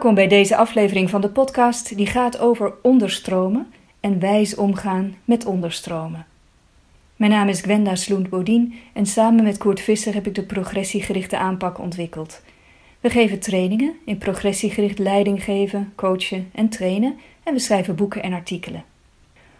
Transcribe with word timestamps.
Welkom 0.00 0.18
bij 0.18 0.28
deze 0.28 0.56
aflevering 0.56 1.10
van 1.10 1.20
de 1.20 1.28
podcast 1.28 1.96
die 1.96 2.06
gaat 2.06 2.38
over 2.38 2.72
onderstromen 2.82 3.72
en 4.00 4.18
wijs 4.18 4.54
omgaan 4.54 5.14
met 5.24 5.44
onderstromen. 5.44 6.26
Mijn 7.16 7.30
naam 7.30 7.48
is 7.48 7.60
Gwenda 7.60 7.94
Sloent-Bodien 7.94 8.74
en 8.92 9.06
samen 9.06 9.44
met 9.44 9.58
Koert 9.58 9.80
Visser 9.80 10.14
heb 10.14 10.26
ik 10.26 10.34
de 10.34 10.42
progressiegerichte 10.42 11.38
aanpak 11.38 11.78
ontwikkeld. 11.78 12.42
We 13.00 13.10
geven 13.10 13.38
trainingen 13.38 13.94
in 14.04 14.18
progressiegericht 14.18 14.98
leiding 14.98 15.44
geven, 15.44 15.92
coachen 15.94 16.50
en 16.52 16.68
trainen 16.68 17.18
en 17.42 17.54
we 17.54 17.60
schrijven 17.60 17.96
boeken 17.96 18.22
en 18.22 18.32
artikelen. 18.32 18.84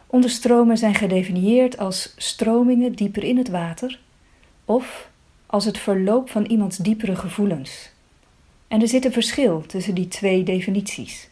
Onderstromen 0.07 0.79
zijn 0.79 0.95
gedefinieerd 0.95 1.79
als 1.79 2.15
stromingen 2.17 2.93
dieper 2.93 3.25
in 3.25 3.37
het 3.37 3.49
water 3.49 4.01
of 4.65 5.11
als 5.47 5.65
het 5.65 5.79
verloop 5.79 6.31
van 6.31 6.45
iemands 6.45 6.77
diepere 6.77 7.17
gevoelens. 7.17 7.91
En 8.71 8.81
er 8.81 8.89
zit 8.89 9.05
een 9.05 9.13
verschil 9.13 9.65
tussen 9.67 9.95
die 9.95 10.09
twee 10.09 10.43
definities. 10.43 11.29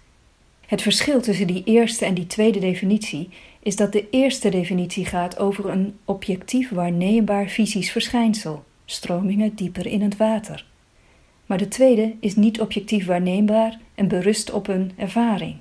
Het 0.66 0.82
verschil 0.82 1.20
tussen 1.20 1.46
die 1.46 1.62
eerste 1.64 2.04
en 2.04 2.14
die 2.14 2.26
tweede 2.26 2.58
definitie 2.58 3.28
is 3.62 3.76
dat 3.76 3.92
de 3.92 4.10
eerste 4.10 4.48
definitie 4.48 5.04
gaat 5.04 5.38
over 5.38 5.68
een 5.68 5.96
objectief 6.04 6.70
waarneembaar 6.70 7.48
fysisch 7.48 7.90
verschijnsel, 7.90 8.64
stromingen 8.84 9.54
dieper 9.54 9.86
in 9.86 10.02
het 10.02 10.16
water. 10.16 10.66
Maar 11.46 11.58
de 11.58 11.68
tweede 11.68 12.14
is 12.20 12.36
niet 12.36 12.60
objectief 12.60 13.06
waarneembaar 13.06 13.78
en 13.94 14.08
berust 14.08 14.50
op 14.52 14.68
een 14.68 14.92
ervaring. 14.96 15.56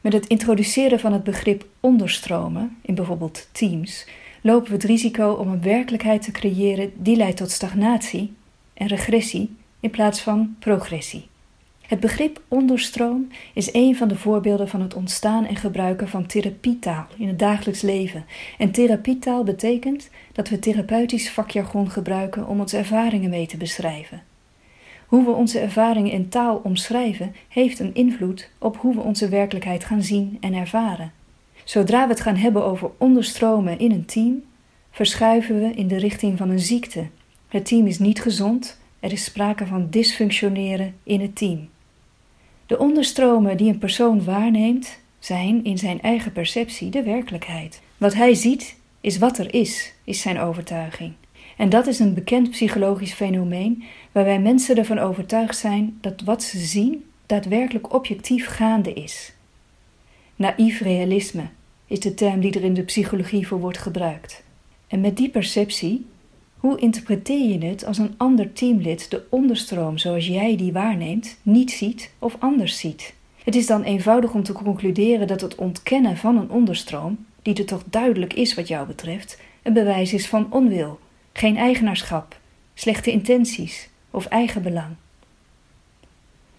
Met 0.00 0.12
het 0.12 0.26
introduceren 0.26 1.00
van 1.00 1.12
het 1.12 1.24
begrip 1.24 1.66
onderstromen 1.80 2.76
in 2.82 2.94
bijvoorbeeld 2.94 3.48
teams 3.52 4.06
lopen 4.40 4.68
we 4.68 4.74
het 4.74 4.84
risico 4.84 5.32
om 5.32 5.48
een 5.48 5.62
werkelijkheid 5.62 6.22
te 6.22 6.30
creëren 6.30 6.92
die 6.96 7.16
leidt 7.16 7.36
tot 7.36 7.50
stagnatie 7.50 8.32
en 8.74 8.86
regressie 8.86 9.50
in 9.84 9.90
plaats 9.90 10.20
van 10.20 10.56
progressie. 10.58 11.26
Het 11.86 12.00
begrip 12.00 12.42
onderstroom 12.48 13.28
is 13.54 13.72
een 13.72 13.96
van 13.96 14.08
de 14.08 14.16
voorbeelden 14.16 14.68
van 14.68 14.80
het 14.80 14.94
ontstaan 14.94 15.46
en 15.46 15.56
gebruiken 15.56 16.08
van 16.08 16.26
therapietaal 16.26 17.06
in 17.18 17.28
het 17.28 17.38
dagelijks 17.38 17.80
leven. 17.80 18.24
En 18.58 18.70
therapietaal 18.70 19.44
betekent 19.44 20.10
dat 20.32 20.48
we 20.48 20.58
therapeutisch 20.58 21.30
vakjargon 21.30 21.90
gebruiken 21.90 22.46
om 22.46 22.60
onze 22.60 22.76
ervaringen 22.76 23.30
mee 23.30 23.46
te 23.46 23.56
beschrijven. 23.56 24.22
Hoe 25.06 25.24
we 25.24 25.30
onze 25.30 25.58
ervaringen 25.58 26.12
in 26.12 26.28
taal 26.28 26.60
omschrijven, 26.62 27.34
heeft 27.48 27.78
een 27.78 27.94
invloed 27.94 28.50
op 28.58 28.76
hoe 28.76 28.94
we 28.94 29.00
onze 29.00 29.28
werkelijkheid 29.28 29.84
gaan 29.84 30.02
zien 30.02 30.36
en 30.40 30.54
ervaren. 30.54 31.12
Zodra 31.64 32.02
we 32.02 32.12
het 32.12 32.20
gaan 32.20 32.36
hebben 32.36 32.64
over 32.64 32.90
onderstromen 32.98 33.78
in 33.78 33.92
een 33.92 34.04
team, 34.04 34.42
verschuiven 34.90 35.60
we 35.60 35.70
in 35.74 35.88
de 35.88 35.98
richting 35.98 36.38
van 36.38 36.50
een 36.50 36.60
ziekte. 36.60 37.06
Het 37.48 37.66
team 37.66 37.86
is 37.86 37.98
niet 37.98 38.20
gezond, 38.20 38.82
er 39.04 39.12
is 39.12 39.24
sprake 39.24 39.66
van 39.66 39.86
dysfunctioneren 39.90 40.94
in 41.02 41.20
het 41.20 41.36
team. 41.36 41.68
De 42.66 42.78
onderstromen 42.78 43.56
die 43.56 43.68
een 43.68 43.78
persoon 43.78 44.24
waarneemt, 44.24 44.98
zijn 45.18 45.64
in 45.64 45.78
zijn 45.78 46.00
eigen 46.00 46.32
perceptie 46.32 46.90
de 46.90 47.02
werkelijkheid. 47.02 47.82
Wat 47.96 48.14
hij 48.14 48.34
ziet, 48.34 48.76
is 49.00 49.18
wat 49.18 49.38
er 49.38 49.54
is, 49.54 49.94
is 50.04 50.20
zijn 50.20 50.38
overtuiging. 50.38 51.12
En 51.56 51.68
dat 51.68 51.86
is 51.86 51.98
een 51.98 52.14
bekend 52.14 52.50
psychologisch 52.50 53.12
fenomeen 53.12 53.84
waarbij 54.12 54.40
mensen 54.40 54.76
ervan 54.76 54.98
overtuigd 54.98 55.56
zijn 55.56 55.98
dat 56.00 56.20
wat 56.20 56.42
ze 56.42 56.58
zien 56.58 57.04
daadwerkelijk 57.26 57.92
objectief 57.92 58.46
gaande 58.46 58.92
is. 58.92 59.32
Naïef 60.36 60.80
realisme 60.80 61.48
is 61.86 62.00
de 62.00 62.14
term 62.14 62.40
die 62.40 62.52
er 62.52 62.64
in 62.64 62.74
de 62.74 62.82
psychologie 62.82 63.46
voor 63.46 63.60
wordt 63.60 63.78
gebruikt. 63.78 64.42
En 64.86 65.00
met 65.00 65.16
die 65.16 65.30
perceptie, 65.30 66.06
hoe 66.64 66.78
interpreteer 66.78 67.48
je 67.48 67.66
het 67.66 67.84
als 67.84 67.98
een 67.98 68.14
ander 68.16 68.52
teamlid 68.52 69.10
de 69.10 69.22
onderstroom 69.28 69.98
zoals 69.98 70.26
jij 70.26 70.56
die 70.56 70.72
waarneemt 70.72 71.36
niet 71.42 71.70
ziet 71.70 72.10
of 72.18 72.36
anders 72.38 72.78
ziet? 72.78 73.14
Het 73.44 73.54
is 73.54 73.66
dan 73.66 73.82
eenvoudig 73.82 74.32
om 74.32 74.42
te 74.42 74.52
concluderen 74.52 75.26
dat 75.26 75.40
het 75.40 75.54
ontkennen 75.54 76.16
van 76.16 76.36
een 76.36 76.50
onderstroom, 76.50 77.26
die 77.42 77.54
er 77.54 77.64
toch 77.64 77.82
duidelijk 77.90 78.32
is 78.32 78.54
wat 78.54 78.68
jou 78.68 78.86
betreft, 78.86 79.40
een 79.62 79.72
bewijs 79.72 80.12
is 80.12 80.28
van 80.28 80.52
onwil, 80.52 80.98
geen 81.32 81.56
eigenaarschap, 81.56 82.38
slechte 82.74 83.10
intenties 83.10 83.88
of 84.10 84.26
eigenbelang. 84.26 84.94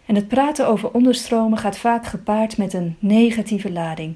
En 0.05 0.15
het 0.15 0.27
praten 0.27 0.67
over 0.67 0.91
onderstromen 0.91 1.57
gaat 1.57 1.77
vaak 1.77 2.05
gepaard 2.05 2.57
met 2.57 2.73
een 2.73 2.95
negatieve 2.99 3.71
lading. 3.71 4.15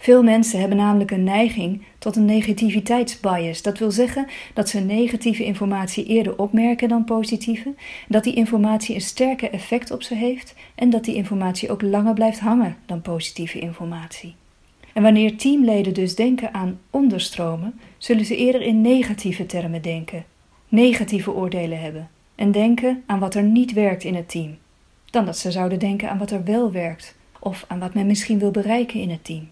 Veel 0.00 0.22
mensen 0.22 0.60
hebben 0.60 0.78
namelijk 0.78 1.10
een 1.10 1.24
neiging 1.24 1.82
tot 1.98 2.16
een 2.16 2.24
negativiteitsbias. 2.24 3.62
Dat 3.62 3.78
wil 3.78 3.90
zeggen 3.90 4.26
dat 4.54 4.68
ze 4.68 4.80
negatieve 4.80 5.44
informatie 5.44 6.04
eerder 6.04 6.38
opmerken 6.38 6.88
dan 6.88 7.04
positieve, 7.04 7.74
dat 8.08 8.24
die 8.24 8.34
informatie 8.34 8.94
een 8.94 9.00
sterker 9.00 9.50
effect 9.50 9.90
op 9.90 10.02
ze 10.02 10.14
heeft 10.14 10.54
en 10.74 10.90
dat 10.90 11.04
die 11.04 11.14
informatie 11.14 11.70
ook 11.70 11.82
langer 11.82 12.14
blijft 12.14 12.38
hangen 12.38 12.76
dan 12.86 13.02
positieve 13.02 13.58
informatie. 13.58 14.34
En 14.92 15.02
wanneer 15.02 15.36
teamleden 15.36 15.94
dus 15.94 16.14
denken 16.14 16.54
aan 16.54 16.78
onderstromen, 16.90 17.80
zullen 17.96 18.24
ze 18.24 18.36
eerder 18.36 18.62
in 18.62 18.80
negatieve 18.80 19.46
termen 19.46 19.82
denken, 19.82 20.24
negatieve 20.68 21.32
oordelen 21.32 21.80
hebben 21.80 22.08
en 22.34 22.52
denken 22.52 23.02
aan 23.06 23.18
wat 23.18 23.34
er 23.34 23.42
niet 23.42 23.72
werkt 23.72 24.04
in 24.04 24.14
het 24.14 24.28
team, 24.28 24.58
dan 25.10 25.24
dat 25.24 25.38
ze 25.38 25.50
zouden 25.50 25.78
denken 25.78 26.10
aan 26.10 26.18
wat 26.18 26.30
er 26.30 26.44
wel 26.44 26.72
werkt 26.72 27.16
of 27.40 27.64
aan 27.68 27.78
wat 27.78 27.94
men 27.94 28.06
misschien 28.06 28.38
wil 28.38 28.50
bereiken 28.50 29.00
in 29.00 29.10
het 29.10 29.24
team. 29.24 29.48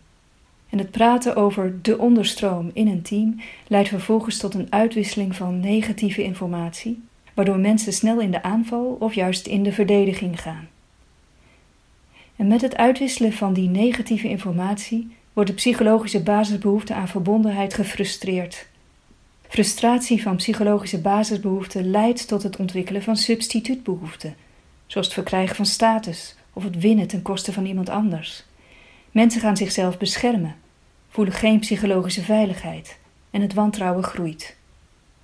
En 0.71 0.79
het 0.79 0.91
praten 0.91 1.37
over 1.37 1.83
de 1.83 1.99
onderstroom 1.99 2.71
in 2.73 2.89
een 2.89 3.03
team 3.03 3.41
leidt 3.67 3.89
vervolgens 3.89 4.39
tot 4.39 4.55
een 4.55 4.73
uitwisseling 4.73 5.37
van 5.37 5.61
negatieve 5.61 6.23
informatie, 6.23 7.03
waardoor 7.35 7.59
mensen 7.59 7.93
snel 7.93 8.21
in 8.21 8.31
de 8.31 8.43
aanval 8.43 8.97
of 9.01 9.15
juist 9.15 9.47
in 9.47 9.63
de 9.63 9.73
verdediging 9.73 10.41
gaan. 10.41 10.69
En 12.37 12.47
met 12.47 12.61
het 12.61 12.77
uitwisselen 12.77 13.33
van 13.33 13.53
die 13.53 13.69
negatieve 13.69 14.29
informatie 14.29 15.17
wordt 15.33 15.51
de 15.51 15.57
psychologische 15.57 16.23
basisbehoefte 16.23 16.95
aan 16.95 17.09
verbondenheid 17.09 17.75
gefrustreerd. 17.75 18.67
Frustratie 19.49 20.23
van 20.23 20.37
psychologische 20.37 21.01
basisbehoeften 21.01 21.91
leidt 21.91 22.29
tot 22.29 22.43
het 22.43 22.57
ontwikkelen 22.57 23.03
van 23.03 23.17
substituutbehoeften, 23.17 24.35
zoals 24.87 25.07
het 25.07 25.15
verkrijgen 25.15 25.57
van 25.57 25.67
status 25.67 26.37
of 26.53 26.65
het 26.65 26.79
winnen 26.79 27.07
ten 27.07 27.23
koste 27.23 27.53
van 27.53 27.67
iemand 27.67 27.89
anders. 27.89 28.46
Mensen 29.17 29.41
gaan 29.41 29.57
zichzelf 29.57 29.99
beschermen, 29.99 30.55
voelen 31.09 31.35
geen 31.35 31.59
psychologische 31.59 32.23
veiligheid 32.23 32.99
en 33.31 33.41
het 33.41 33.55
wantrouwen 33.55 34.05
groeit. 34.05 34.57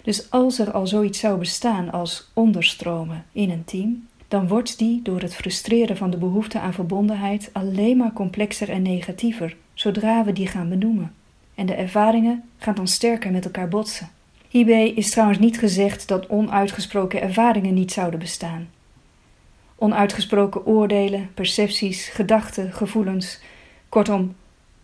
Dus 0.03 0.31
als 0.31 0.59
er 0.59 0.71
al 0.71 0.87
zoiets 0.87 1.19
zou 1.19 1.39
bestaan 1.39 1.91
als 1.91 2.31
onderstromen 2.33 3.25
in 3.33 3.51
een 3.51 3.65
team, 3.65 4.07
dan 4.29 4.49
wordt 4.49 4.79
die 4.79 5.03
door 5.03 5.21
het 5.21 5.35
frustreren 5.35 5.97
van 5.97 6.11
de 6.11 6.17
behoefte 6.17 6.61
aan 6.61 6.73
verbondenheid 6.73 7.51
alleen 7.53 7.97
maar 7.97 8.13
complexer 8.13 8.69
en 8.69 8.83
negatiever 8.83 9.57
zodra 9.75 10.25
we 10.25 10.33
die 10.33 10.47
gaan 10.47 10.69
benoemen. 10.69 11.15
En 11.55 11.67
de 11.67 11.75
ervaringen 11.75 12.45
gaan 12.59 12.75
dan 12.75 12.89
sterker 12.89 13.31
met 13.31 13.45
elkaar 13.45 13.69
botsen. 13.69 14.11
Hierbij 14.49 14.91
is 14.91 15.11
trouwens 15.11 15.39
niet 15.39 15.59
gezegd 15.59 16.09
dat 16.09 16.29
onuitgesproken 16.29 17.23
ervaringen 17.23 17.75
niet 17.75 17.93
zouden 17.93 18.21
bestaan. 18.21 18.69
Onuitgesproken 19.77 20.67
oordelen, 20.67 21.31
percepties, 21.35 22.09
gedachten, 22.09 22.73
gevoelens, 22.73 23.41
kortom, 23.93 24.35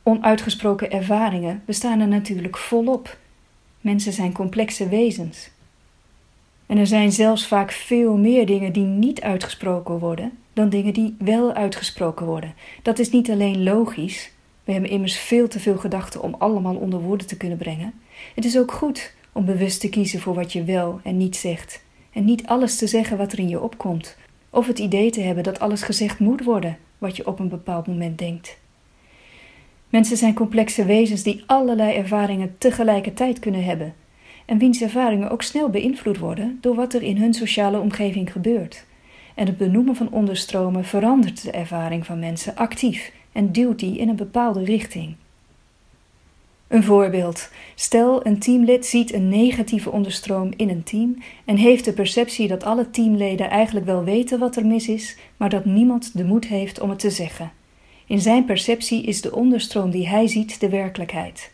onuitgesproken 0.03 0.91
ervaringen 0.91 1.63
bestaan 1.65 2.01
er 2.01 2.09
natuurlijk 2.09 2.57
volop. 2.57 3.19
Mensen 3.81 4.13
zijn 4.13 4.33
complexe 4.33 4.89
wezens. 4.89 5.51
En 6.67 6.79
er 6.79 6.87
zijn 6.87 7.13
zelfs 7.13 7.47
vaak 7.47 7.71
veel 7.71 8.17
meer 8.17 8.47
dingen 8.47 8.73
die 8.73 8.85
niet 8.85 9.21
uitgesproken 9.21 9.99
worden 9.99 10.33
dan 10.59 10.69
dingen 10.69 10.93
die 10.93 11.17
wel 11.19 11.53
uitgesproken 11.53 12.27
worden. 12.27 12.55
Dat 12.83 12.99
is 12.99 13.11
niet 13.11 13.31
alleen 13.31 13.63
logisch, 13.63 14.31
we 14.65 14.73
hebben 14.73 14.91
immers 14.91 15.19
veel 15.19 15.49
te 15.49 15.61
veel 15.61 15.77
gedachten 15.77 16.23
om 16.23 16.35
allemaal 16.39 16.75
onder 16.75 17.01
woorden 17.01 17.27
te 17.27 17.37
kunnen 17.37 17.59
brengen. 17.59 17.95
Het 18.35 18.45
is 18.45 18.59
ook 18.59 18.73
goed 18.73 19.15
om 19.33 19.45
bewust 19.45 19.81
te 19.81 19.89
kiezen 19.89 20.21
voor 20.21 20.35
wat 20.35 20.53
je 20.53 20.65
wel 20.65 21.01
en 21.05 21.17
niet 21.17 21.37
zegt. 21.37 21.83
En 22.13 22.25
niet 22.25 22.47
alles 22.47 22.77
te 22.77 22.87
zeggen 22.87 23.17
wat 23.17 23.33
er 23.33 23.39
in 23.39 23.49
je 23.49 23.61
opkomt. 23.61 24.17
Of 24.51 24.67
het 24.67 24.79
idee 24.79 25.11
te 25.11 25.21
hebben 25.21 25.45
dat 25.45 25.61
alles 25.61 25.83
gezegd 25.83 26.19
moet 26.19 26.45
worden 26.45 26.79
wat 26.99 27.17
je 27.17 27.27
op 27.27 27.39
een 27.39 27.49
bepaald 27.49 27.87
moment 27.87 28.19
denkt. 28.19 28.59
Mensen 29.89 30.17
zijn 30.17 30.35
complexe 30.35 30.85
wezens 30.85 31.23
die 31.23 31.43
allerlei 31.47 31.97
ervaringen 31.97 32.55
tegelijkertijd 32.59 33.39
kunnen 33.39 33.65
hebben. 33.65 33.95
En 34.47 34.59
wiens 34.59 34.81
ervaringen 34.81 35.31
ook 35.31 35.43
snel 35.43 35.69
beïnvloed 35.69 36.19
worden 36.19 36.59
door 36.61 36.75
wat 36.75 36.95
er 36.95 37.03
in 37.03 37.17
hun 37.17 37.35
sociale 37.35 37.79
omgeving 37.79 38.33
gebeurt. 38.33 38.87
En 39.35 39.47
het 39.47 39.57
benoemen 39.57 39.97
van 39.97 40.11
onderstromen 40.11 40.85
verandert 40.85 41.43
de 41.43 41.51
ervaring 41.51 42.07
van 42.07 42.19
mensen 42.19 42.57
actief 42.57 43.13
en 43.33 43.53
duwt 43.53 43.79
die 43.79 43.99
in 43.99 44.09
een 44.09 44.17
bepaalde 44.17 44.65
richting. 44.65 45.15
Een 46.69 46.85
voorbeeld. 46.85 47.51
Stel, 47.75 48.27
een 48.27 48.39
teamlid 48.39 48.87
ziet 48.87 49.13
een 49.13 49.29
negatieve 49.29 49.91
onderstroom 49.91 50.53
in 50.57 50.69
een 50.69 50.83
team 50.83 51.17
en 51.45 51.57
heeft 51.57 51.85
de 51.85 51.93
perceptie 51.93 52.49
dat 52.49 52.65
alle 52.65 52.91
teamleden 52.91 53.51
eigenlijk 53.51 53.87
wel 53.87 54.05
weten 54.05 54.39
wat 54.39 54.57
er 54.57 54.67
mis 54.67 54.89
is, 54.89 55.17
maar 55.37 55.51
dat 55.51 55.65
niemand 55.65 56.17
de 56.17 56.25
moed 56.25 56.47
heeft 56.47 56.81
om 56.81 56.91
het 56.91 56.99
te 56.99 57.11
zeggen. 57.11 57.53
In 58.09 58.21
zijn 58.21 58.45
perceptie 58.45 59.03
is 59.03 59.21
de 59.21 59.35
onderstroom 59.35 59.91
die 59.91 60.09
hij 60.09 60.27
ziet 60.27 60.61
de 60.61 60.69
werkelijkheid. 60.69 61.51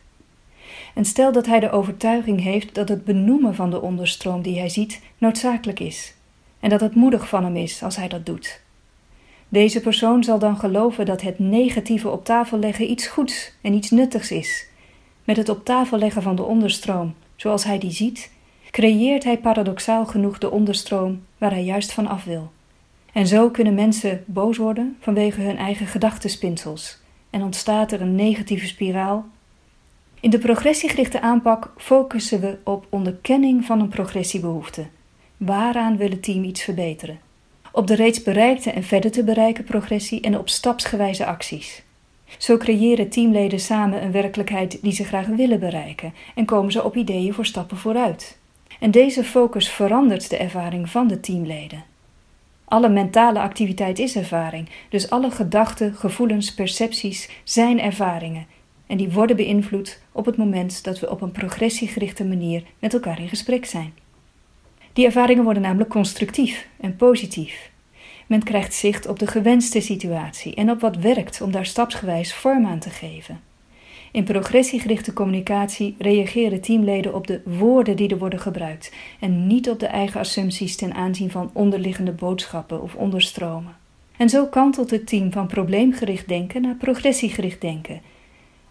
En 0.95 1.05
stel 1.05 1.33
dat 1.33 1.47
hij 1.47 1.61
de 1.61 1.71
overtuiging 1.71 2.43
heeft 2.43 2.75
dat 2.75 2.89
het 2.89 3.05
benoemen 3.05 3.55
van 3.55 3.71
de 3.71 3.81
onderstroom 3.81 4.43
die 4.43 4.59
hij 4.59 4.69
ziet 4.69 5.01
noodzakelijk 5.19 5.81
is, 5.81 6.15
en 6.61 6.69
dat 6.69 6.81
het 6.81 6.95
moedig 6.95 7.29
van 7.29 7.45
hem 7.45 7.57
is 7.57 7.83
als 7.83 7.97
hij 7.97 8.09
dat 8.09 8.27
doet. 8.27 8.61
Deze 9.49 9.81
persoon 9.81 10.25
zal 10.25 10.39
dan 10.39 10.57
geloven 10.57 11.07
dat 11.07 11.21
het 11.21 11.39
negatieve 11.39 12.11
op 12.11 12.25
tafel 12.25 12.59
leggen 12.59 12.91
iets 12.91 13.07
goeds 13.07 13.53
en 13.61 13.75
iets 13.75 13.91
nuttigs 13.91 14.31
is. 14.31 14.67
Met 15.25 15.37
het 15.37 15.49
op 15.49 15.65
tafel 15.65 15.99
leggen 15.99 16.23
van 16.23 16.37
de 16.37 16.43
onderstroom, 16.43 17.15
zoals 17.37 17.65
hij 17.65 17.79
die 17.79 17.93
ziet, 17.93 18.31
creëert 18.71 19.25
hij 19.25 19.39
paradoxaal 19.39 20.07
genoeg 20.07 20.39
de 20.39 20.51
onderstroom 20.51 21.23
waar 21.39 21.51
hij 21.51 21.65
juist 21.65 21.93
van 21.93 22.07
af 22.07 22.25
wil. 22.25 22.53
En 23.15 23.27
zo 23.27 23.51
kunnen 23.51 23.75
mensen 23.75 24.25
boos 24.27 24.57
worden 24.57 24.97
vanwege 25.01 25.41
hun 25.41 25.57
eigen 25.57 25.87
gedachtenspinsels 25.87 26.99
en 27.31 27.43
ontstaat 27.43 27.93
er 27.93 28.01
een 28.01 28.15
negatieve 28.15 28.67
spiraal. 28.67 29.27
In 30.21 30.31
de 30.31 30.39
progressiegerichte 30.39 31.21
aanpak 31.21 31.73
focussen 31.77 32.41
we 32.41 32.59
op 32.65 32.87
onderkenning 32.89 33.65
van 33.65 33.81
een 33.81 33.89
progressiebehoefte. 33.89 34.87
Waaraan 35.37 35.97
wil 35.97 36.11
het 36.11 36.23
team 36.23 36.45
iets 36.45 36.63
verbeteren? 36.63 37.19
Op 37.73 37.87
de 37.87 37.95
reeds 37.95 38.23
bereikte 38.23 38.71
en 38.71 38.83
verder 38.83 39.11
te 39.11 39.25
bereiken 39.25 39.65
progressie 39.65 40.21
en 40.21 40.39
op 40.39 40.49
stapsgewijze 40.49 41.27
acties. 41.27 41.83
Zo 42.39 42.57
creëren 42.57 43.09
teamleden 43.09 43.61
samen 43.61 44.03
een 44.03 44.13
werkelijkheid 44.13 44.79
die 44.83 44.93
ze 44.93 45.05
graag 45.05 45.27
willen 45.27 45.61
bereiken 45.61 46.15
en 46.35 46.45
komen 46.45 46.73
ze 46.73 46.85
op 46.85 46.97
ideeën 46.97 47.35
voor 47.35 47.47
stappen 47.47 47.77
vooruit. 47.77 48.39
En 48.81 48.91
deze 48.91 49.25
focus 49.25 49.71
verandert 49.71 50.31
de 50.31 50.37
ervaring 50.37 50.91
van 50.91 51.09
de 51.09 51.21
teamleden. 51.21 51.93
Alle 52.65 52.89
mentale 52.89 53.41
activiteit 53.41 53.99
is 53.99 54.17
ervaring, 54.17 54.69
dus 54.89 55.11
alle 55.11 55.31
gedachten, 55.31 55.95
gevoelens, 55.95 56.55
percepties 56.55 57.31
zijn 57.45 57.81
ervaringen. 57.81 58.47
En 58.87 58.97
die 58.97 59.13
worden 59.13 59.37
beïnvloed 59.37 60.01
op 60.13 60.27
het 60.27 60.37
moment 60.37 60.85
dat 60.85 61.01
we 61.01 61.11
op 61.11 61.21
een 61.21 61.33
progressiegerichte 61.33 62.25
manier 62.25 62.63
met 62.79 62.95
elkaar 62.95 63.21
in 63.21 63.29
gesprek 63.29 63.65
zijn. 63.65 63.95
Die 64.93 65.05
ervaringen 65.05 65.45
worden 65.45 65.63
namelijk 65.63 65.91
constructief 65.91 66.69
en 66.81 66.97
positief. 66.97 67.71
Men 68.27 68.43
krijgt 68.43 68.75
zicht 68.75 69.07
op 69.07 69.19
de 69.19 69.27
gewenste 69.27 69.81
situatie 69.81 70.55
en 70.55 70.71
op 70.71 70.81
wat 70.81 70.97
werkt 70.97 71.41
om 71.41 71.51
daar 71.51 71.67
stapsgewijs 71.67 72.35
vorm 72.35 72.67
aan 72.67 72.79
te 72.79 72.91
geven. 72.91 73.41
In 74.15 74.25
progressiegerichte 74.25 75.13
communicatie 75.13 75.95
reageren 75.99 76.61
teamleden 76.61 77.15
op 77.15 77.27
de 77.27 77.41
woorden 77.45 77.97
die 77.97 78.09
er 78.09 78.19
worden 78.19 78.39
gebruikt 78.39 78.93
en 79.21 79.47
niet 79.47 79.69
op 79.69 79.81
de 79.81 79.87
eigen 79.87 80.21
assumpties 80.21 80.77
ten 80.77 80.95
aanzien 80.95 81.31
van 81.31 81.51
onderliggende 81.53 82.13
boodschappen 82.13 82.83
of 82.83 82.95
onderstromen. 82.95 83.77
En 84.17 84.29
zo 84.29 84.47
kantelt 84.47 84.91
het 84.91 85.07
team 85.07 85.33
van 85.33 85.47
probleemgericht 85.47 86.29
denken 86.29 86.63
naar 86.63 86.75
progressiegericht 86.75 87.61
denken. 87.61 88.01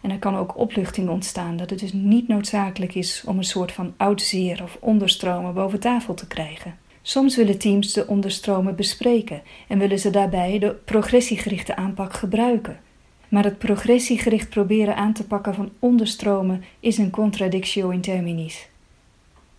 En 0.01 0.11
er 0.11 0.19
kan 0.19 0.35
ook 0.35 0.57
opluchting 0.57 1.09
ontstaan 1.09 1.57
dat 1.57 1.69
het 1.69 1.79
dus 1.79 1.93
niet 1.93 2.27
noodzakelijk 2.27 2.95
is 2.95 3.23
om 3.27 3.37
een 3.37 3.43
soort 3.43 3.71
van 3.71 3.93
oud 3.97 4.21
zeer 4.21 4.63
of 4.63 4.77
onderstromen 4.79 5.53
boven 5.53 5.79
tafel 5.79 6.13
te 6.13 6.27
krijgen. 6.27 6.77
Soms 7.01 7.35
willen 7.35 7.57
teams 7.59 7.93
de 7.93 8.07
onderstromen 8.07 8.75
bespreken 8.75 9.41
en 9.67 9.79
willen 9.79 9.99
ze 9.99 10.09
daarbij 10.09 10.59
de 10.59 10.75
progressiegerichte 10.85 11.75
aanpak 11.75 12.13
gebruiken. 12.13 12.79
Maar 13.33 13.43
het 13.43 13.57
progressiegericht 13.57 14.49
proberen 14.49 14.95
aan 14.95 15.13
te 15.13 15.23
pakken 15.23 15.53
van 15.53 15.71
onderstromen 15.79 16.63
is 16.79 16.97
een 16.97 17.09
contradictio 17.09 17.89
in 17.89 18.01
terminis. 18.01 18.69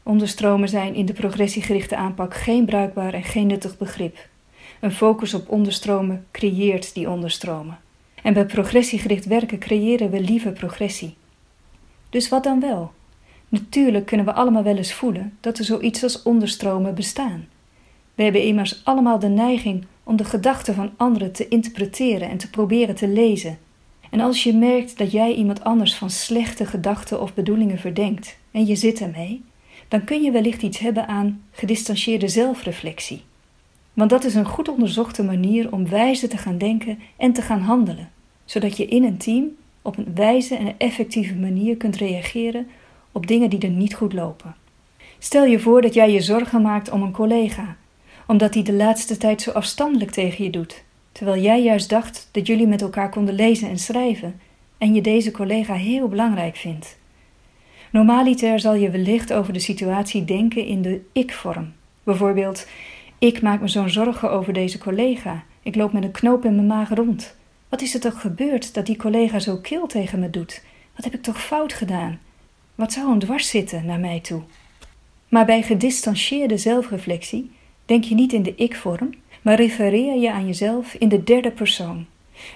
Onderstromen 0.03 0.69
zijn 0.69 0.95
in 0.95 1.07
de 1.07 1.13
progressiegerichte 1.13 1.97
aanpak 1.97 2.35
geen 2.35 2.65
bruikbaar 2.65 3.15
en 3.15 3.23
geen 3.23 3.47
nuttig 3.47 3.79
begrip. 3.79 4.29
Een 4.81 4.93
focus 4.93 5.35
op 5.35 5.49
onderstromen 5.49 6.27
creëert 6.31 6.95
die 6.95 7.11
onderstromen. 7.11 7.79
En 8.23 8.33
bij 8.33 8.47
progressiegericht 8.47 9.25
werken 9.25 9.59
creëren 9.59 10.11
we 10.11 10.21
liever 10.21 10.53
progressie. 10.53 11.15
Dus 12.11 12.29
wat 12.29 12.45
dan 12.45 12.61
wel? 12.61 12.93
Natuurlijk 13.49 14.07
kunnen 14.07 14.27
we 14.27 14.33
allemaal 14.33 14.63
wel 14.63 14.77
eens 14.77 14.95
voelen 14.95 15.37
dat 15.41 15.59
er 15.59 15.65
zoiets 15.65 16.03
als 16.03 16.23
onderstromen 16.23 16.95
bestaan. 16.95 17.49
We 18.15 18.23
hebben 18.23 18.43
immers 18.43 18.81
allemaal 18.85 19.19
de 19.19 19.29
neiging 19.29 19.85
om 20.05 20.17
de 20.17 20.25
gedachten 20.25 20.75
van 20.75 20.93
anderen 20.97 21.33
te 21.33 21.49
interpreteren 21.49 22.29
en 22.29 22.37
te 22.37 22.51
proberen 22.51 22.95
te 22.95 23.09
lezen. 23.09 23.59
En 24.15 24.21
als 24.21 24.43
je 24.43 24.55
merkt 24.55 24.99
dat 24.99 25.13
jij 25.13 25.35
iemand 25.35 25.65
anders 25.65 25.95
van 25.95 26.11
slechte 26.11 26.67
gedachten 26.67 27.21
of 27.21 27.35
bedoelingen 27.35 27.79
verdenkt 27.79 28.37
en 28.51 28.67
je 28.67 28.77
zit 28.77 29.01
ermee, 29.01 29.43
dan 29.89 30.05
kun 30.05 30.23
je 30.23 30.31
wellicht 30.31 30.63
iets 30.63 30.79
hebben 30.79 31.09
aan 31.09 31.43
gedistanceerde 31.51 32.29
zelfreflectie. 32.29 33.23
Want 33.93 34.11
dat 34.11 34.25
is 34.25 34.35
een 34.35 34.45
goed 34.47 34.69
onderzochte 34.69 35.23
manier 35.23 35.73
om 35.73 35.89
wijze 35.89 36.29
te 36.29 36.37
gaan 36.37 36.59
denken 36.59 36.99
en 37.17 37.33
te 37.33 37.43
gaan 37.43 37.61
handelen, 37.61 38.11
zodat 38.45 38.77
je 38.77 38.87
in 38.87 39.05
een 39.05 39.17
team 39.17 39.57
op 39.83 39.97
een 39.97 40.15
wijze 40.15 40.57
en 40.57 40.75
effectieve 40.79 41.35
manier 41.35 41.77
kunt 41.77 41.97
reageren 41.97 42.67
op 43.13 43.27
dingen 43.27 43.51
die 43.51 43.61
er 43.61 43.71
niet 43.71 43.95
goed 43.95 44.13
lopen. 44.13 44.55
Stel 45.19 45.45
je 45.45 45.59
voor 45.59 45.83
dat 45.83 45.95
jij 45.95 46.13
je 46.13 46.21
zorgen 46.21 46.63
maakt 46.63 46.91
om 46.91 47.03
een 47.03 47.13
collega, 47.13 47.77
omdat 48.27 48.55
hij 48.55 48.63
de 48.63 48.73
laatste 48.73 49.17
tijd 49.17 49.43
zo 49.43 49.51
afstandelijk 49.51 50.11
tegen 50.11 50.45
je 50.45 50.51
doet, 50.51 50.85
terwijl 51.15 51.43
jij 51.43 51.63
juist 51.63 51.91
dacht 51.91 52.29
dat 52.31 52.47
jullie 52.47 52.67
met 52.67 52.83
elkaar 52.83 53.11
konden 53.11 53.35
lezen 53.35 53.69
en 53.69 53.79
schrijven 53.79 54.41
en 54.79 54.95
je 54.95 55.01
deze 55.01 55.31
collega 55.31 55.75
heel 55.75 56.09
belangrijk 56.09 56.57
vindt. 56.57 56.99
Normaliter 57.91 58.61
zal 58.61 58.75
je 58.75 58.91
wellicht 58.91 59.33
over 59.33 59.53
de 59.53 59.59
situatie 59.59 60.25
denken 60.25 60.67
in 60.67 60.83
de 60.83 61.01
ik-vorm. 61.13 61.73
Bijvoorbeeld: 62.03 62.67
Ik 63.19 63.43
maak 63.43 63.61
me 63.61 63.69
zo'n 63.69 63.89
zorgen 63.89 64.31
over 64.31 64.53
deze 64.53 64.79
collega. 64.79 65.45
Ik 65.63 65.75
loop 65.75 65.93
met 65.93 66.03
een 66.03 66.11
knoop 66.11 66.45
in 66.45 66.55
mijn 66.55 66.67
maag 66.67 66.89
rond. 66.89 67.37
Wat 67.69 67.83
is 67.83 67.95
er 67.95 68.01
toch 68.01 68.21
gebeurd 68.21 68.75
dat 68.75 68.87
die 68.87 68.97
collega 68.97 69.39
zo 69.39 69.57
kil 69.57 69.87
tegen 69.87 70.19
me 70.19 70.31
doet? 70.31 70.65
Wat 70.95 71.05
heb 71.05 71.15
ik 71.15 71.23
toch 71.23 71.45
fout 71.45 71.73
gedaan? 71.73 72.21
Wat 72.75 72.93
zou 72.93 73.09
hem 73.09 73.19
dwars 73.19 73.49
zitten 73.49 73.87
naar 73.87 74.01
mij 74.01 74.21
toe? 74.21 74.43
Maar 75.29 75.45
bij 75.45 75.63
gedistanceerde 75.63 76.59
zelfreflectie 76.59 77.51
denk 77.85 78.05
je 78.05 78.15
niet 78.15 78.33
in 78.33 78.43
de 78.43 78.55
ik-vorm, 78.55 79.15
maar 79.45 79.57
refereer 79.57 80.21
je 80.21 80.33
aan 80.33 80.47
jezelf 80.47 80.95
in 80.95 81.09
de 81.09 81.25
derde 81.25 81.51
persoon. 81.51 82.07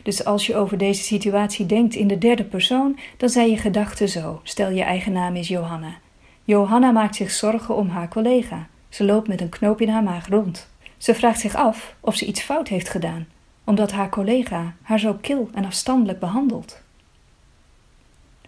Dus 0.03 0.25
als 0.25 0.47
je 0.47 0.57
over 0.57 0.79
deze 0.79 1.03
situatie 1.03 1.67
denkt 1.67 1.95
in 1.95 2.09
de 2.09 2.19
derde 2.19 2.45
persoon, 2.45 2.99
dan 3.17 3.29
zijn 3.29 3.51
je 3.51 3.57
gedachten 3.57 4.09
zo. 4.09 4.41
Stel 4.43 4.71
je 4.71 4.83
eigen 4.83 5.13
naam 5.13 5.37
is 5.37 5.49
Johanna. 5.49 5.99
Johanna 6.45 6.91
maakt 6.91 7.17
zich 7.17 7.31
zorgen 7.31 7.77
om 7.77 7.89
haar 7.89 8.09
collega. 8.09 8.69
Ze 8.89 9.05
loopt 9.05 9.29
met 9.29 9.41
een 9.41 9.49
knoop 9.49 9.81
in 9.81 9.89
haar 9.89 10.03
maag 10.03 10.29
rond. 10.29 10.69
Ze 10.99 11.15
vraagt 11.15 11.41
zich 11.41 11.55
af 11.55 11.95
of 12.01 12.17
ze 12.17 12.27
iets 12.27 12.41
fout 12.41 12.69
heeft 12.69 12.89
gedaan, 12.89 13.27
omdat 13.65 13.93
haar 13.93 14.09
collega 14.09 14.75
haar 14.83 15.01
zo 15.01 15.19
kil 15.21 15.49
en 15.55 15.65
afstandelijk 15.65 16.19
behandelt. 16.19 16.81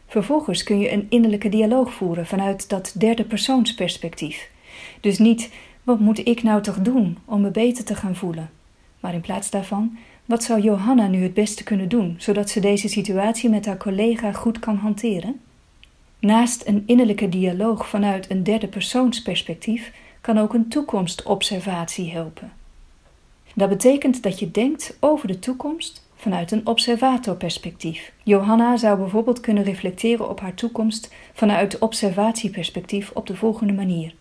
Vervolgens 0.07 0.63
kun 0.63 0.79
je 0.79 0.93
een 0.93 1.07
innerlijke 1.09 1.49
dialoog 1.49 1.93
voeren 1.93 2.27
vanuit 2.27 2.69
dat 2.69 2.95
derde 2.99 3.25
persoonsperspectief. 3.25 4.51
Dus 5.01 5.19
niet 5.19 5.51
wat 5.83 6.01
moet 6.01 6.27
ik 6.27 6.43
nou 6.43 6.63
toch 6.63 6.79
doen 6.79 7.19
om 7.25 7.41
me 7.41 7.51
beter 7.51 7.85
te 7.85 7.95
gaan 7.95 8.17
voelen, 8.17 8.51
maar 9.01 9.15
in 9.15 9.21
plaats 9.21 9.51
daarvan 9.51 9.99
wat 10.25 10.43
zou 10.43 10.61
Johanna 10.61 11.07
nu 11.07 11.23
het 11.23 11.35
beste 11.35 11.65
kunnen 11.65 11.89
doen 11.89 12.15
zodat 12.19 12.51
ze 12.51 12.61
deze 12.61 12.89
situatie 12.89 13.51
met 13.51 13.67
haar 13.67 13.77
collega 13.77 14.33
goed 14.33 14.59
kan 14.59 14.77
hanteren? 14.77 15.41
Naast 16.19 16.67
een 16.67 16.83
innerlijke 16.87 17.29
dialoog 17.29 17.89
vanuit 17.89 18.31
een 18.31 18.43
derde 18.43 18.69
persoonsperspectief 18.69 19.93
kan 20.21 20.39
ook 20.39 20.55
een 20.55 20.69
toekomstobservatie 20.69 22.11
helpen. 22.13 22.53
Dat 23.55 23.69
betekent 23.69 24.23
dat 24.23 24.39
je 24.39 24.51
denkt 24.51 24.97
over 25.01 25.29
de 25.29 25.39
toekomst 25.39 26.09
vanuit 26.15 26.51
een 26.51 26.67
observatorperspectief. 26.67 28.13
Johanna 28.25 28.77
zou 28.77 28.99
bijvoorbeeld 28.99 29.41
kunnen 29.41 29.65
reflecteren 29.65 30.29
op 30.29 30.41
haar 30.41 30.55
toekomst 30.55 31.15
vanuit 31.33 31.79
observatieperspectief 31.79 33.11
op 33.15 33.27
de 33.27 33.37
volgende 33.37 33.73
manier. 33.73 34.15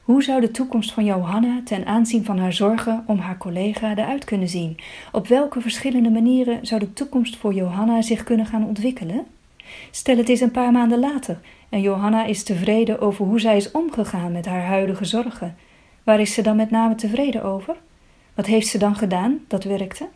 Hoe 0.00 0.22
zou 0.22 0.40
de 0.40 0.50
toekomst 0.50 0.92
van 0.92 1.04
Johanna 1.04 1.60
ten 1.64 1.86
aanzien 1.86 2.24
van 2.24 2.38
haar 2.38 2.52
zorgen 2.52 3.04
om 3.06 3.18
haar 3.18 3.38
collega 3.38 3.90
eruit 3.90 4.24
kunnen 4.24 4.48
zien? 4.48 4.76
Op 5.12 5.28
welke 5.28 5.60
verschillende 5.60 6.10
manieren 6.10 6.66
zou 6.66 6.80
de 6.80 6.92
toekomst 6.92 7.36
voor 7.36 7.54
Johanna 7.54 8.02
zich 8.02 8.24
kunnen 8.24 8.46
gaan 8.46 8.66
ontwikkelen? 8.66 9.26
Stel 9.90 10.16
het 10.16 10.28
is 10.28 10.40
een 10.40 10.50
paar 10.50 10.72
maanden 10.72 10.98
later 10.98 11.40
en 11.68 11.80
Johanna 11.80 12.24
is 12.24 12.42
tevreden 12.42 13.00
over 13.00 13.24
hoe 13.24 13.40
zij 13.40 13.56
is 13.56 13.70
omgegaan 13.70 14.32
met 14.32 14.46
haar 14.46 14.64
huidige 14.64 15.04
zorgen. 15.04 15.56
Waar 16.04 16.20
is 16.20 16.34
ze 16.34 16.42
dan 16.42 16.56
met 16.56 16.70
name 16.70 16.94
tevreden 16.94 17.42
over? 17.42 17.76
Wat 18.34 18.46
heeft 18.46 18.66
ze 18.66 18.78
dan 18.78 18.96
gedaan 18.96 19.38
dat 19.48 19.64
werkte? 19.64 20.08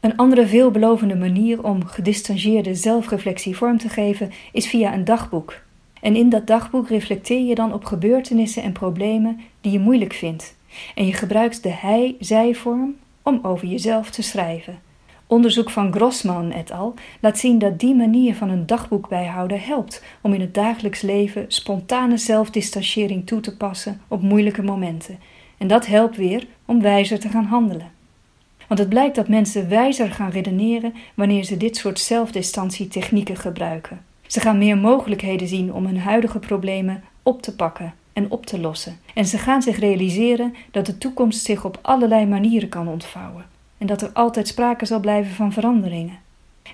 Een 0.00 0.16
andere 0.16 0.46
veelbelovende 0.46 1.16
manier 1.16 1.64
om 1.64 1.84
gedistanceerde 1.84 2.74
zelfreflectie 2.74 3.56
vorm 3.56 3.78
te 3.78 3.88
geven 3.88 4.30
is 4.52 4.68
via 4.68 4.94
een 4.94 5.04
dagboek. 5.04 5.66
En 6.00 6.16
in 6.16 6.28
dat 6.28 6.46
dagboek 6.46 6.88
reflecteer 6.88 7.44
je 7.44 7.54
dan 7.54 7.72
op 7.72 7.84
gebeurtenissen 7.84 8.62
en 8.62 8.72
problemen 8.72 9.40
die 9.60 9.72
je 9.72 9.78
moeilijk 9.78 10.12
vindt. 10.12 10.56
En 10.94 11.06
je 11.06 11.12
gebruikt 11.12 11.62
de 11.62 11.72
hij-zij-vorm 11.72 12.96
om 13.22 13.38
over 13.42 13.68
jezelf 13.68 14.10
te 14.10 14.22
schrijven. 14.22 14.78
Onderzoek 15.26 15.70
van 15.70 15.92
Grossman 15.92 16.52
et 16.52 16.70
al. 16.72 16.94
laat 17.20 17.38
zien 17.38 17.58
dat 17.58 17.78
die 17.78 17.94
manier 17.94 18.34
van 18.34 18.48
een 18.48 18.66
dagboek 18.66 19.08
bijhouden 19.08 19.60
helpt 19.60 20.04
om 20.20 20.32
in 20.32 20.40
het 20.40 20.54
dagelijks 20.54 21.00
leven 21.00 21.44
spontane 21.48 22.16
zelfdistanciering 22.16 23.26
toe 23.26 23.40
te 23.40 23.56
passen 23.56 24.00
op 24.08 24.22
moeilijke 24.22 24.62
momenten. 24.62 25.18
En 25.58 25.66
dat 25.66 25.86
helpt 25.86 26.16
weer 26.16 26.46
om 26.64 26.80
wijzer 26.80 27.18
te 27.18 27.28
gaan 27.28 27.44
handelen. 27.44 27.90
Want 28.68 28.80
het 28.80 28.88
blijkt 28.88 29.14
dat 29.14 29.28
mensen 29.28 29.68
wijzer 29.68 30.10
gaan 30.10 30.30
redeneren 30.30 30.94
wanneer 31.14 31.44
ze 31.44 31.56
dit 31.56 31.76
soort 31.76 32.00
zelfdistantietechnieken 32.00 33.36
gebruiken. 33.36 34.04
Ze 34.28 34.40
gaan 34.40 34.58
meer 34.58 34.78
mogelijkheden 34.78 35.48
zien 35.48 35.72
om 35.72 35.86
hun 35.86 35.98
huidige 35.98 36.38
problemen 36.38 37.04
op 37.22 37.42
te 37.42 37.54
pakken 37.54 37.94
en 38.12 38.30
op 38.30 38.46
te 38.46 38.60
lossen. 38.60 39.00
En 39.14 39.26
ze 39.26 39.38
gaan 39.38 39.62
zich 39.62 39.78
realiseren 39.78 40.54
dat 40.70 40.86
de 40.86 40.98
toekomst 40.98 41.44
zich 41.44 41.64
op 41.64 41.78
allerlei 41.82 42.26
manieren 42.26 42.68
kan 42.68 42.88
ontvouwen. 42.88 43.46
en 43.78 43.86
dat 43.86 44.02
er 44.02 44.10
altijd 44.12 44.48
sprake 44.48 44.86
zal 44.86 45.00
blijven 45.00 45.34
van 45.34 45.52
veranderingen. 45.52 46.18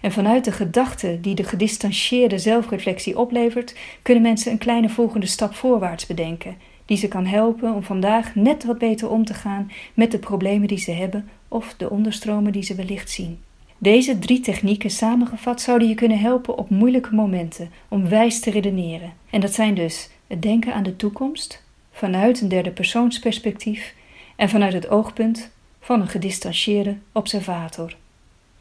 En 0.01 0.13
vanuit 0.13 0.45
de 0.45 0.53
gedachte 0.53 1.19
die 1.21 1.35
de 1.35 1.45
gedistanceerde 1.45 2.39
zelfreflectie 2.39 3.19
oplevert, 3.19 3.77
kunnen 4.03 4.23
mensen 4.23 4.53
een 4.53 4.59
kleine 4.59 4.89
volgende 4.89 5.27
stap 5.27 5.55
voorwaarts 5.55 6.07
bedenken, 6.07 6.57
die 6.85 6.97
ze 6.97 7.09
kan 7.09 7.27
helpen 7.27 7.75
om 7.75 7.83
vandaag 7.83 8.35
net 8.35 8.65
wat 8.65 8.79
beter 8.79 9.11
om 9.11 9.25
te 9.25 9.35
gaan 9.35 9.71
met 9.95 10.11
de 10.11 10.19
problemen 10.19 10.69
die 10.69 10.79
ze 10.79 10.91
hebben 10.91 11.29
of 11.49 11.75
de 11.77 11.91
onderstromen 11.91 12.53
die 12.53 12.63
ze 12.63 12.75
wellicht 12.75 13.11
zien. 13.11 13.39
Deze 13.85 14.19
drie 14.19 14.41
technieken 14.41 14.91
samengevat 14.91 15.61
zouden 15.61 15.89
je 15.89 15.95
kunnen 15.95 16.19
helpen 16.19 16.59
op 16.59 16.71
moeilijke 16.71 17.15
momenten 17.15 17.71
om 17.89 18.09
wijs 18.09 18.41
te 18.41 18.51
redeneren. 18.51 19.13
En 19.31 19.41
dat 19.41 19.55
zijn 19.55 19.75
dus 19.75 20.11
het 20.27 20.43
denken 20.43 20.75
aan 20.75 20.83
de 20.83 20.97
toekomst, 20.97 21.65
vanuit 21.93 22.41
een 22.41 22.49
derde 22.49 22.71
persoonsperspectief 22.71 23.95
en 24.37 24.49
vanuit 24.49 24.73
het 24.73 24.89
oogpunt 24.89 25.51
van 25.81 26.01
een 26.01 26.09
gedistanceerde 26.09 26.97
observator. 27.13 27.97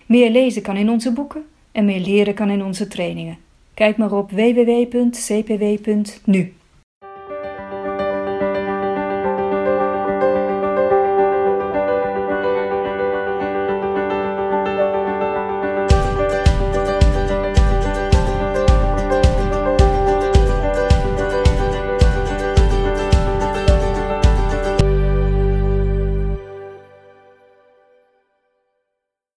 Meer 0.05 0.31
lezen 0.31 0.61
kan 0.61 0.77
in 0.77 0.89
onze 0.89 1.11
boeken 1.11 1.45
en 1.71 1.85
meer 1.85 1.99
leren 1.99 2.33
kan 2.33 2.49
in 2.49 2.63
onze 2.63 2.87
trainingen. 2.87 3.37
Kijk 3.73 3.97
maar 3.97 4.11
op 4.11 4.31
www.cpw.nu. 4.31 4.93